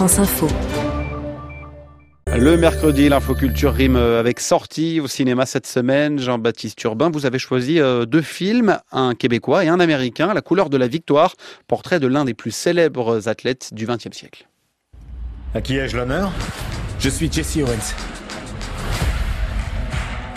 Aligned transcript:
France 0.00 0.18
Info. 0.18 0.48
Le 2.34 2.56
mercredi, 2.56 3.10
l'infoculture 3.10 3.74
rime 3.74 3.96
avec 3.96 4.40
sortie 4.40 4.98
au 4.98 5.06
cinéma 5.06 5.44
cette 5.44 5.66
semaine. 5.66 6.18
Jean-Baptiste 6.18 6.82
Urbain, 6.84 7.10
vous 7.10 7.26
avez 7.26 7.38
choisi 7.38 7.78
euh, 7.78 8.06
deux 8.06 8.22
films, 8.22 8.78
un 8.92 9.14
québécois 9.14 9.62
et 9.62 9.68
un 9.68 9.78
américain, 9.78 10.32
La 10.32 10.40
couleur 10.40 10.70
de 10.70 10.78
la 10.78 10.88
victoire, 10.88 11.34
portrait 11.68 12.00
de 12.00 12.06
l'un 12.06 12.24
des 12.24 12.32
plus 12.32 12.50
célèbres 12.50 13.28
athlètes 13.28 13.74
du 13.74 13.84
XXe 13.84 14.16
siècle. 14.16 14.48
À 15.54 15.60
qui 15.60 15.76
ai-je 15.76 15.98
l'honneur? 15.98 16.32
Je 16.98 17.10
suis 17.10 17.30
Jesse 17.30 17.58
Owens. 17.58 17.94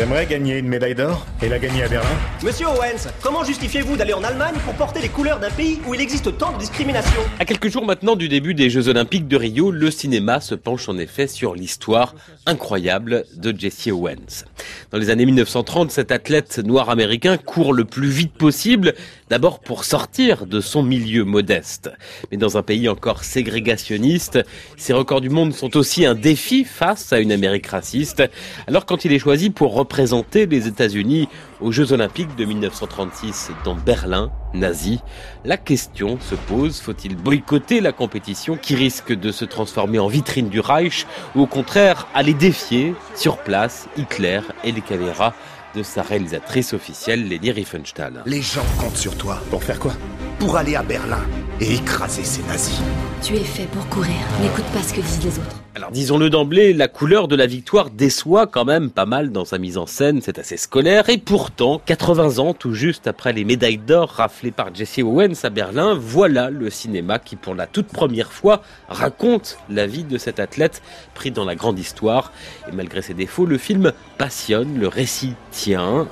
T'aimerais 0.00 0.24
gagner 0.24 0.56
une 0.56 0.66
médaille 0.66 0.94
d'or 0.94 1.26
et 1.42 1.48
la 1.50 1.58
gagner 1.58 1.82
à 1.82 1.88
Berlin 1.88 2.08
Monsieur 2.42 2.68
Owens, 2.68 3.10
comment 3.22 3.44
justifiez-vous 3.44 3.98
d'aller 3.98 4.14
en 4.14 4.24
Allemagne 4.24 4.54
pour 4.64 4.72
porter 4.72 5.02
les 5.02 5.10
couleurs 5.10 5.38
d'un 5.38 5.50
pays 5.50 5.78
où 5.86 5.92
il 5.92 6.00
existe 6.00 6.38
tant 6.38 6.54
de 6.54 6.58
discrimination 6.58 7.20
À 7.38 7.44
quelques 7.44 7.68
jours 7.68 7.84
maintenant 7.84 8.16
du 8.16 8.30
début 8.30 8.54
des 8.54 8.70
Jeux 8.70 8.88
Olympiques 8.88 9.28
de 9.28 9.36
Rio, 9.36 9.70
le 9.70 9.90
cinéma 9.90 10.40
se 10.40 10.54
penche 10.54 10.88
en 10.88 10.96
effet 10.96 11.26
sur 11.26 11.54
l'histoire 11.54 12.14
incroyable 12.46 13.26
de 13.36 13.54
Jesse 13.54 13.88
Owens. 13.88 14.46
Dans 14.90 14.98
les 14.98 15.10
années 15.10 15.26
1930, 15.26 15.90
cet 15.90 16.12
athlète 16.12 16.58
noir 16.58 16.90
américain 16.90 17.36
court 17.36 17.72
le 17.72 17.84
plus 17.84 18.08
vite 18.08 18.32
possible, 18.32 18.94
d'abord 19.28 19.60
pour 19.60 19.84
sortir 19.84 20.46
de 20.46 20.60
son 20.60 20.82
milieu 20.82 21.24
modeste. 21.24 21.90
Mais 22.30 22.36
dans 22.36 22.56
un 22.56 22.62
pays 22.62 22.88
encore 22.88 23.24
ségrégationniste, 23.24 24.40
ces 24.76 24.92
records 24.92 25.20
du 25.20 25.30
monde 25.30 25.54
sont 25.54 25.76
aussi 25.76 26.04
un 26.04 26.14
défi 26.14 26.64
face 26.64 27.12
à 27.12 27.20
une 27.20 27.32
Amérique 27.32 27.66
raciste. 27.66 28.22
Alors 28.66 28.86
quand 28.86 29.04
il 29.04 29.12
est 29.12 29.18
choisi 29.18 29.50
pour 29.50 29.74
représenter 29.74 30.46
les 30.46 30.66
États-Unis 30.66 31.28
aux 31.60 31.72
Jeux 31.72 31.92
Olympiques 31.92 32.34
de 32.36 32.44
1936 32.44 33.50
dans 33.64 33.74
Berlin, 33.74 34.30
nazi, 34.54 35.00
la 35.44 35.56
question 35.56 36.18
se 36.20 36.34
pose, 36.34 36.80
faut-il 36.80 37.16
boycotter 37.16 37.80
la 37.80 37.92
compétition 37.92 38.56
qui 38.56 38.74
risque 38.74 39.12
de 39.12 39.30
se 39.32 39.44
transformer 39.44 39.98
en 39.98 40.08
vitrine 40.08 40.48
du 40.48 40.60
Reich 40.60 41.06
ou 41.34 41.42
au 41.42 41.46
contraire 41.46 42.06
aller 42.14 42.34
défier 42.34 42.94
sur 43.14 43.38
place 43.38 43.88
Hitler 43.96 44.40
et 44.64 44.72
les 44.72 44.80
caméras 44.80 45.34
de 45.74 45.82
sa 45.82 46.02
réalisatrice 46.02 46.72
officielle 46.72 47.28
Leni 47.28 47.50
Riefenstahl. 47.50 48.22
Les 48.26 48.42
gens 48.42 48.64
comptent 48.78 48.96
sur 48.96 49.16
toi. 49.16 49.38
Pour 49.50 49.62
faire 49.62 49.78
quoi? 49.78 49.92
Pour 50.38 50.56
aller 50.56 50.74
à 50.74 50.82
Berlin 50.82 51.22
et 51.60 51.74
écraser 51.74 52.24
ces 52.24 52.42
nazis. 52.44 52.80
Tu 53.22 53.34
es 53.34 53.44
fait 53.44 53.66
pour 53.66 53.86
courir. 53.88 54.14
N'écoute 54.40 54.64
pas 54.72 54.82
ce 54.82 54.94
que 54.94 55.00
disent 55.00 55.24
les 55.24 55.38
autres. 55.38 55.56
Alors 55.74 55.92
disons-le 55.92 56.30
d'emblée, 56.30 56.72
la 56.72 56.88
couleur 56.88 57.28
de 57.28 57.36
la 57.36 57.46
victoire 57.46 57.90
déçoit 57.90 58.46
quand 58.46 58.64
même 58.64 58.90
pas 58.90 59.06
mal 59.06 59.30
dans 59.30 59.44
sa 59.44 59.58
mise 59.58 59.78
en 59.78 59.86
scène, 59.86 60.20
c'est 60.20 60.38
assez 60.38 60.56
scolaire, 60.56 61.08
et 61.08 61.16
pourtant, 61.16 61.80
80 61.86 62.38
ans 62.38 62.54
tout 62.54 62.74
juste 62.74 63.06
après 63.06 63.32
les 63.32 63.44
médailles 63.44 63.78
d'or 63.78 64.08
raflées 64.08 64.50
par 64.50 64.74
Jesse 64.74 64.98
Owens 64.98 65.44
à 65.44 65.48
Berlin, 65.48 65.94
voilà 65.94 66.50
le 66.50 66.70
cinéma 66.70 67.18
qui 67.20 67.36
pour 67.36 67.54
la 67.54 67.66
toute 67.66 67.86
première 67.86 68.32
fois 68.32 68.62
raconte 68.88 69.58
la 69.70 69.86
vie 69.86 70.04
de 70.04 70.18
cet 70.18 70.40
athlète 70.40 70.82
pris 71.14 71.30
dans 71.30 71.44
la 71.44 71.54
grande 71.54 71.78
histoire. 71.78 72.32
Et 72.68 72.74
malgré 72.74 73.00
ses 73.00 73.14
défauts, 73.14 73.46
le 73.46 73.56
film 73.56 73.92
passionne, 74.18 74.78
le 74.78 74.88
récit 74.88 75.34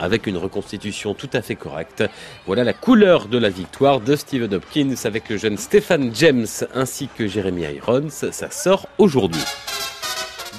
avec 0.00 0.26
une 0.26 0.36
reconstitution 0.36 1.14
tout 1.14 1.30
à 1.32 1.40
fait 1.40 1.54
correcte. 1.54 2.04
Voilà 2.46 2.64
la 2.64 2.72
couleur 2.72 3.28
de 3.28 3.38
la 3.38 3.48
victoire 3.48 4.00
de 4.00 4.16
Stephen 4.16 4.54
Hopkins 4.54 4.94
avec 5.04 5.28
le 5.28 5.36
jeune 5.36 5.56
Stephen 5.56 6.10
James 6.14 6.46
ainsi 6.74 7.08
que 7.16 7.28
Jeremy 7.28 7.62
Irons, 7.62 8.08
ça 8.10 8.50
sort 8.50 8.88
aujourd'hui. 8.98 9.42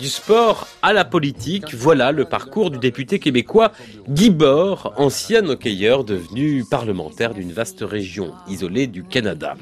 Du 0.00 0.08
sport 0.08 0.68
à 0.82 0.92
la 0.92 1.04
politique, 1.06 1.74
voilà 1.74 2.12
le 2.12 2.26
parcours 2.26 2.70
du 2.70 2.78
député 2.78 3.18
québécois 3.18 3.72
Guy 4.08 4.30
Bord, 4.30 4.92
ancien 4.98 5.48
hockeyeur 5.48 6.04
devenu 6.04 6.64
parlementaire 6.70 7.32
d'une 7.32 7.52
vaste 7.52 7.80
région 7.80 8.34
isolée 8.46 8.86
du 8.86 9.04
Canada. 9.04 9.54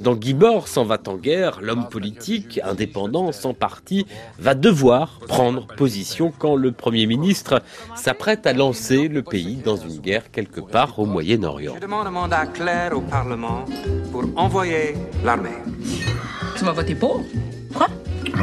Dans 0.00 0.14
Guy 0.14 0.34
Bord 0.34 0.68
s'en 0.68 0.84
va 0.84 0.98
en 1.06 1.16
guerre, 1.16 1.60
l'homme 1.60 1.88
politique, 1.88 2.60
indépendant, 2.64 3.32
sans 3.32 3.54
parti, 3.54 4.06
va 4.38 4.54
devoir 4.54 5.20
prendre 5.28 5.66
position 5.66 6.32
quand 6.36 6.56
le 6.56 6.72
Premier 6.72 7.06
ministre 7.06 7.62
s'apprête 7.94 8.46
à 8.46 8.52
lancer 8.52 9.08
le 9.08 9.22
pays 9.22 9.56
dans 9.56 9.76
une 9.76 9.98
guerre 9.98 10.30
quelque 10.30 10.60
part 10.60 10.98
au 10.98 11.06
Moyen-Orient. 11.06 11.74
Je 11.76 11.80
demande 11.80 12.06
un 12.06 12.10
mandat 12.10 12.46
clair 12.46 12.96
au 12.96 13.00
Parlement 13.00 13.64
pour 14.10 14.24
envoyer 14.36 14.94
l'armée. 15.24 15.50
Tu 16.56 16.64
vas 16.64 16.72
voter 16.72 16.94
pour? 16.94 17.22
Quoi 18.30 18.42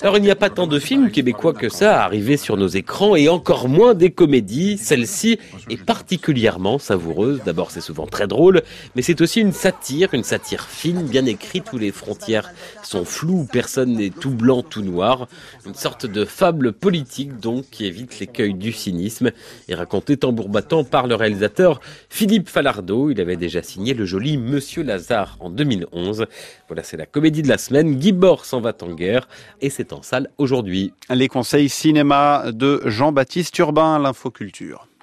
alors 0.00 0.16
il 0.16 0.22
n'y 0.22 0.30
a 0.30 0.36
pas 0.36 0.48
tant 0.48 0.68
de 0.68 0.78
films 0.78 1.10
québécois 1.10 1.52
que 1.52 1.68
ça 1.68 2.04
à 2.04 2.36
sur 2.36 2.56
nos 2.56 2.68
écrans 2.68 3.16
et 3.16 3.28
encore 3.28 3.68
moins 3.68 3.94
des 3.94 4.10
comédies. 4.10 4.78
Celle-ci 4.78 5.38
est 5.68 5.82
particulièrement 5.82 6.78
savoureuse. 6.78 7.40
D'abord 7.44 7.72
c'est 7.72 7.80
souvent 7.80 8.06
très 8.06 8.28
drôle, 8.28 8.62
mais 8.94 9.02
c'est 9.02 9.20
aussi 9.20 9.40
une 9.40 9.52
satire, 9.52 10.14
une 10.14 10.22
satire 10.22 10.66
fine, 10.68 11.02
bien 11.02 11.26
écrite 11.26 11.72
où 11.72 11.78
les 11.78 11.90
frontières 11.90 12.52
sont 12.84 13.04
floues, 13.04 13.48
personne 13.50 13.94
n'est 13.94 14.10
tout 14.10 14.30
blanc, 14.30 14.62
tout 14.62 14.82
noir. 14.82 15.26
Une 15.66 15.74
sorte 15.74 16.06
de 16.06 16.24
fable 16.24 16.72
politique 16.72 17.38
donc 17.40 17.64
qui 17.70 17.86
évite 17.86 18.20
l'écueil 18.20 18.54
du 18.54 18.72
cynisme 18.72 19.32
et 19.68 19.74
racontée 19.74 20.16
tambour 20.16 20.48
battant 20.48 20.84
par 20.84 21.08
le 21.08 21.16
réalisateur 21.16 21.80
Philippe 22.08 22.48
Falardeau. 22.48 23.10
Il 23.10 23.20
avait 23.20 23.36
déjà 23.36 23.62
signé 23.62 23.94
le 23.94 24.04
joli 24.04 24.38
Monsieur 24.38 24.84
Lazare 24.84 25.36
en 25.40 25.50
2011. 25.50 26.26
Voilà 26.68 26.84
c'est 26.84 26.96
la 26.96 27.06
comédie 27.06 27.42
de 27.42 27.48
la 27.48 27.58
semaine. 27.58 27.96
Guy 27.96 28.12
Bord 28.12 28.44
s'en 28.44 28.60
va 28.60 28.72
en 28.80 28.87
guerre 28.94 29.28
et 29.60 29.70
c'est 29.70 29.92
en 29.92 30.02
salle 30.02 30.30
aujourd'hui. 30.38 30.92
Les 31.10 31.28
conseils 31.28 31.68
cinéma 31.68 32.44
de 32.52 32.82
Jean-Baptiste 32.84 33.56
Urbain, 33.58 33.98
l'infoculture. 33.98 34.88